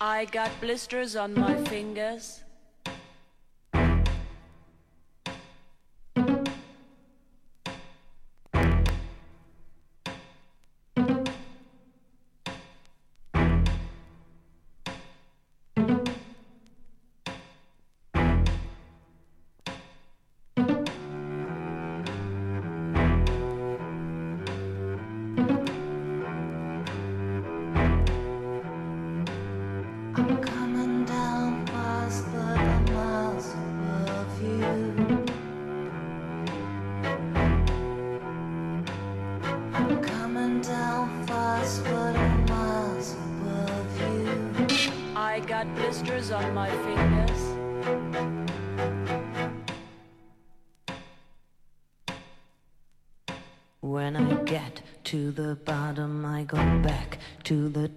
I 0.00 0.26
got 0.26 0.50
blisters 0.60 1.16
on 1.16 1.34
my 1.34 1.56
fingers. 1.64 2.44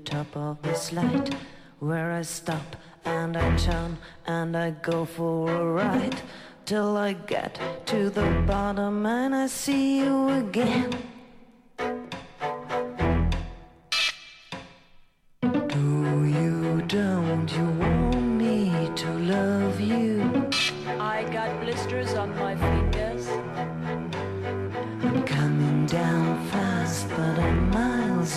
top 0.04 0.36
of 0.36 0.62
this 0.62 0.92
light 0.94 1.36
where 1.80 2.12
I 2.12 2.22
stop 2.24 2.76
and 3.06 3.36
I 3.38 3.56
turn 3.58 3.98
and 4.26 4.56
I 4.56 4.72
go 4.72 5.06
for 5.06 5.52
a 5.52 5.66
ride 5.66 6.22
till 6.66 6.98
I 6.98 7.14
get 7.14 7.60
to 7.88 8.10
the 8.10 8.44
bottom 8.48 9.06
and 9.06 9.36
I 9.36 9.48
see 9.48 10.00
you 10.00 10.30
again. 10.30 10.92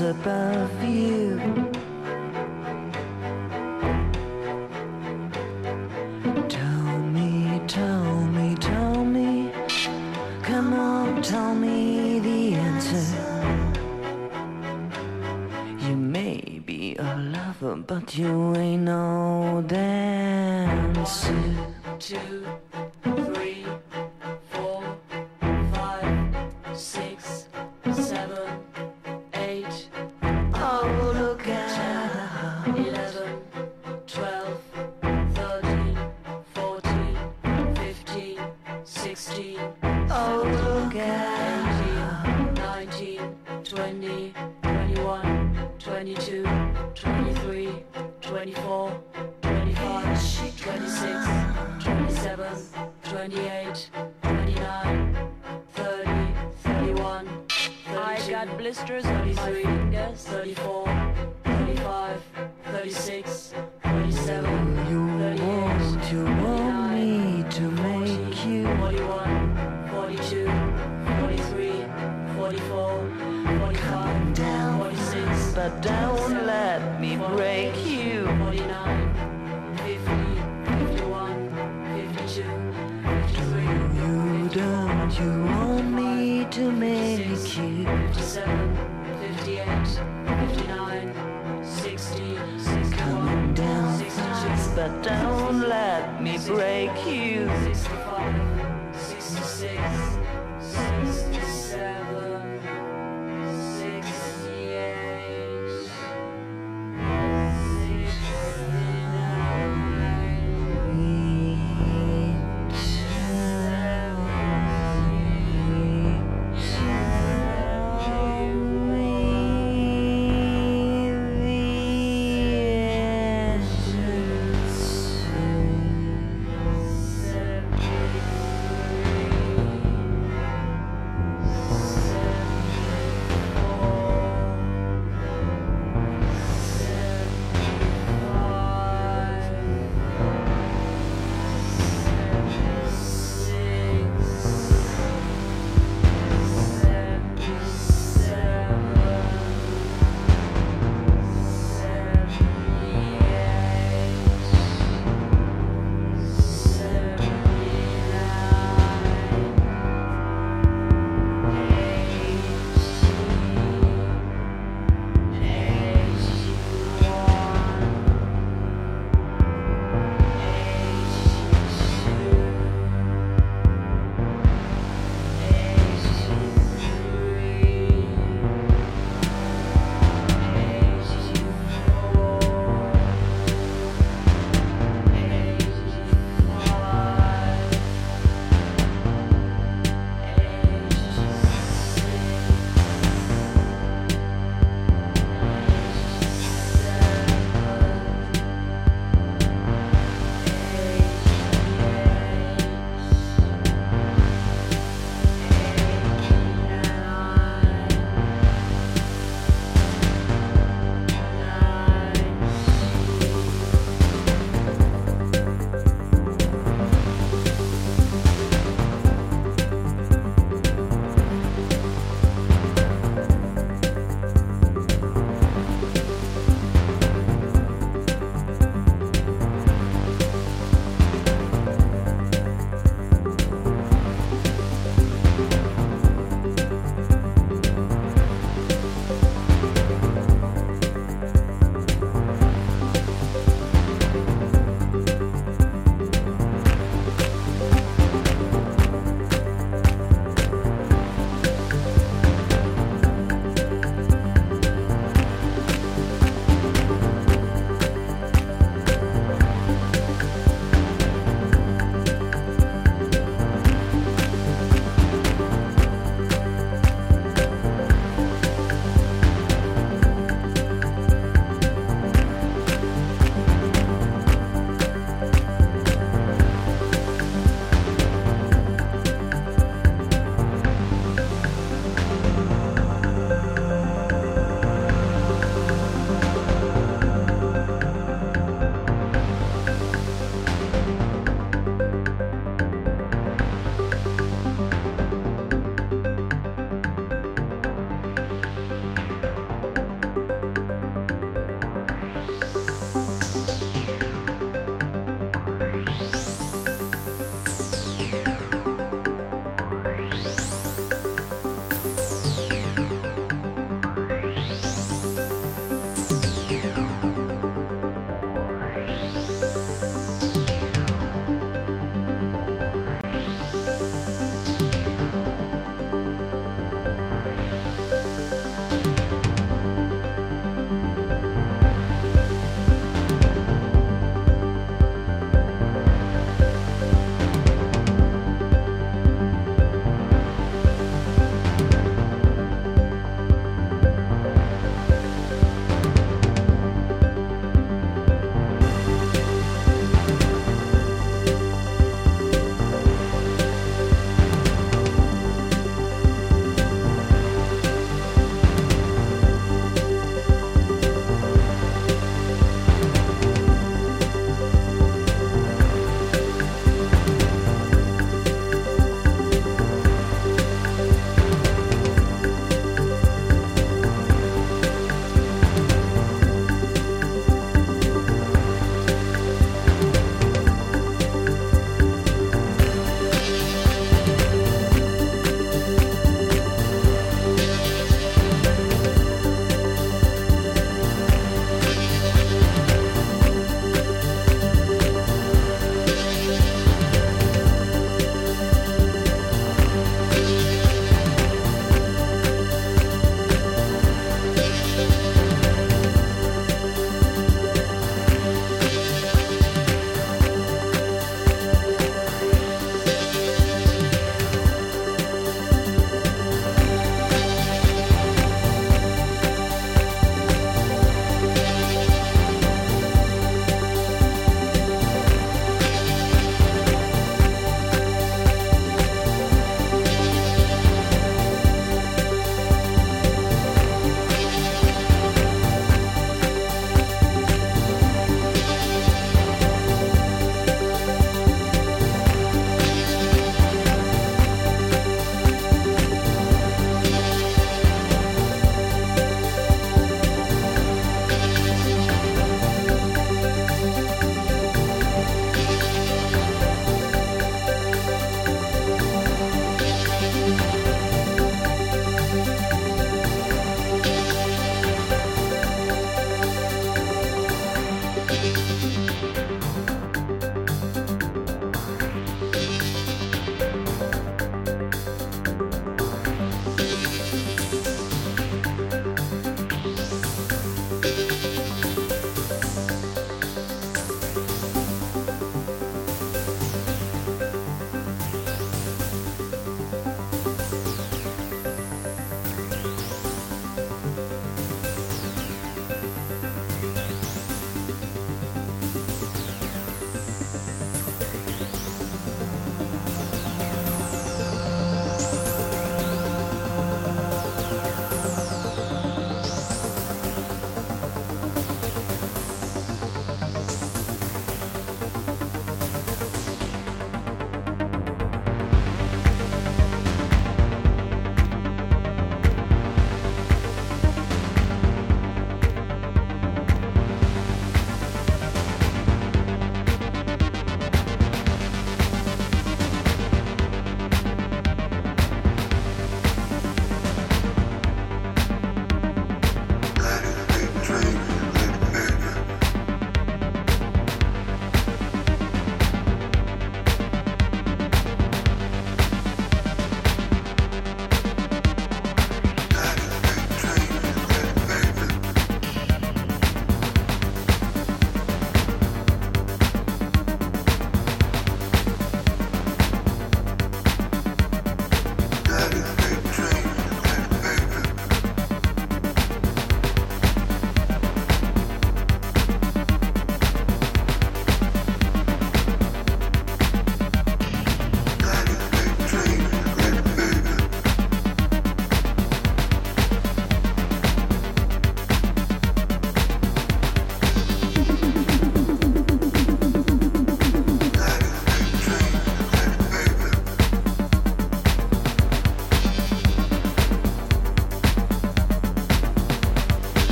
above 0.00 0.82
you. 0.82 1.38
Tell 6.48 6.98
me, 7.16 7.60
tell 7.66 8.04
me, 8.36 8.54
tell 8.56 9.04
me. 9.04 9.52
Come 10.42 10.72
on, 10.72 11.22
tell 11.22 11.54
me 11.54 12.18
the 12.20 12.54
answer. 12.54 13.18
You 15.86 15.96
may 15.96 16.62
be 16.64 16.96
a 16.96 17.16
lover, 17.16 17.76
but 17.76 18.16
you 18.16 18.54